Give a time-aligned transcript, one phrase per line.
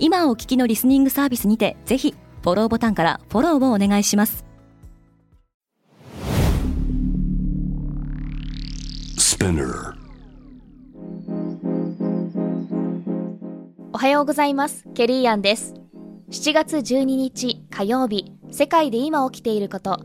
[0.00, 4.44] 今お聞きのリスニングサービスにてぜひフォローボタンからフォローをお願いします。
[13.92, 14.84] おはようございます。
[14.94, 15.74] ケリーアンです。
[16.30, 20.00] 7月12日火曜日世界で今起きていること。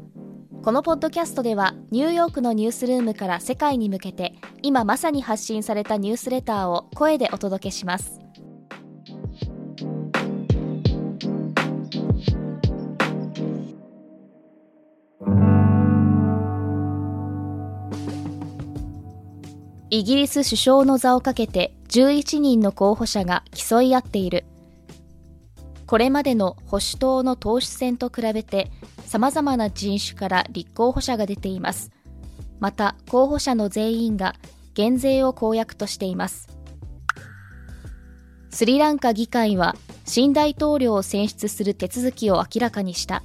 [0.64, 8.23] このポッドキャストではニューヨークのニュースルームから世界に向けて今まさに発信されたニュースレターを声でお届けします
[19.94, 24.44] イギリス首相の座をかけて11人の候補者が競い合っている。
[25.86, 28.72] これまでの保守党の党首選と比べて
[29.06, 31.92] 様々な人種から立候補者が出ています。
[32.60, 34.34] また候補者の全員が
[34.74, 36.50] 減税を公約としています。
[38.50, 43.22] スリランカ議会は新大統領を選出する手続きを明らかにした。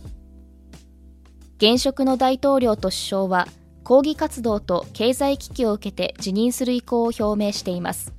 [1.57, 3.49] 現職の大統領と首相は
[3.89, 8.12] 抗議活動と経済危機を受けて辞任する意向を表明しています。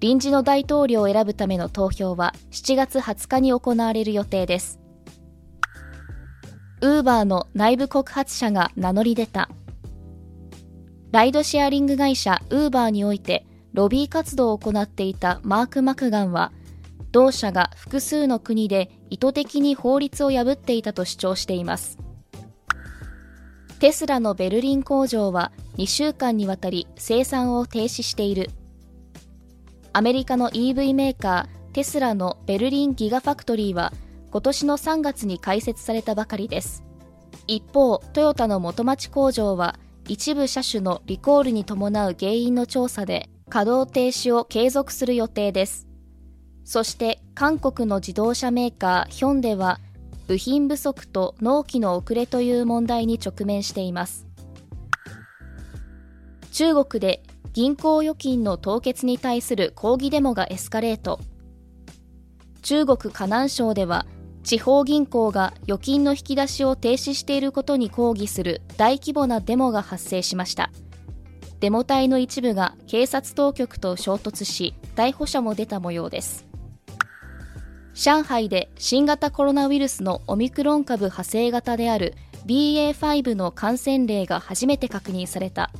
[0.00, 4.80] 臨時の大統領を選ぶための投票は7月20日に行われる予定です。
[6.80, 9.48] ウーバーの内部告発者が名乗り出た。
[11.12, 16.50] ライドシェアリング会社ウーバーにおいてロビー活動を行っていたマーク・マクガンは
[17.12, 22.07] 同社が複数の国で意図的に法律を破っていたと主張しています。
[23.80, 28.50] テスラのベルリン工場は2週間にわたり生産を停止している。
[29.92, 33.92] アメリカの EV メーカーテスラのベルリンギガファクトリーは
[34.32, 36.82] 今年の3月に開設されたばかりです。
[37.46, 45.86] 一方トヨタの元町工場は一部車種のリコールに伴う原因の調査で稼働停止を継続する予定です。
[46.64, 49.78] そして韓国の自動車メーカーヒョンデは
[50.28, 54.26] 部品不足と納期の遅れという問題に直面しています。
[56.52, 57.22] 中国で
[57.54, 61.18] 銀行預金の凍結に対する抗議デモがエスカレート。
[62.60, 64.04] 中国河南省では
[64.42, 70.70] 地方銀行が預金の引き出しを停止していることに抗議する大規模なデモが発生しました。
[71.60, 76.47] デモ隊の一部が警察当局と衝突し逮捕者も出た模様です。
[78.00, 82.14] 上海で新型コロナウイルスのオミクロン株派生型である
[82.46, 85.72] BA.5 の感染例が初めて確認された。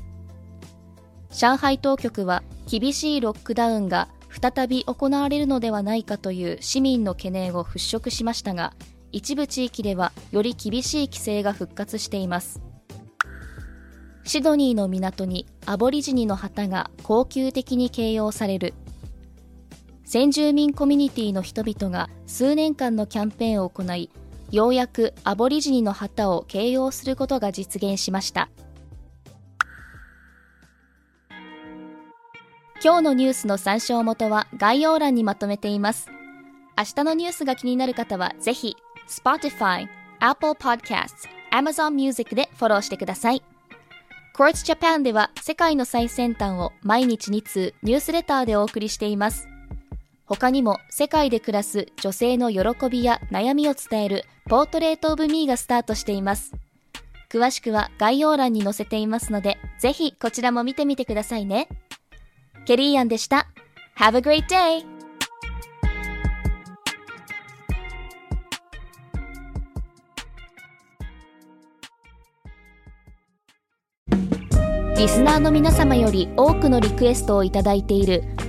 [1.31, 8.75] 上海当局は厳しいロックダウンが再び行われるのではないかという市民の懸念を払拭しましたが
[9.13, 12.61] 一部地域ではより厳しい規制が復活しています。
[14.25, 18.75] シドニーの港にアボリジニの旗が高級的に形容される
[20.11, 24.09] 先住民コミュニティの人々が数年間のキャンペーンを行い
[24.51, 28.49] ようやくアボリジニの旗を掲揚することが実現しました。
[32.83, 36.09] 今日のニュースの参照元は概要欄にまとめています。
[36.79, 38.77] 明日のニュースが気になる方はぜひ
[39.07, 39.89] Spotify、
[40.21, 43.43] Apple Podcasts、Amazon Music でフォローしてください。
[44.35, 49.49] Quartz Japan では世界の最先端を毎日2通ニュースレターでお送りしています。
[50.29, 56.53] 他にも世界で暮らす女性の喜びや悩みを伝えるポートレートオブミーがスタートしています。
[57.31, 61.69] 詳しくは概要欄に載せていますので、ぜひこちらも見てみてくださいね。
[62.67, 63.49] ケリーアンでした。
[63.99, 64.85] Have a great day!
[74.99, 78.25] リスナーの皆様より多くのリクエストをいただいている